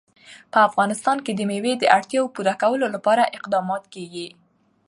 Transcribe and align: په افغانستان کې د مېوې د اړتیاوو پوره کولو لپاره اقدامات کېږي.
په 0.51 0.59
افغانستان 0.69 1.17
کې 1.25 1.31
د 1.35 1.41
مېوې 1.49 1.73
د 1.77 1.83
اړتیاوو 1.97 2.33
پوره 2.35 2.53
کولو 2.61 2.85
لپاره 2.95 3.31
اقدامات 3.37 3.83
کېږي. 3.93 4.27